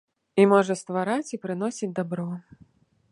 [0.43, 2.27] І можа ствараць і прыносіць дабро.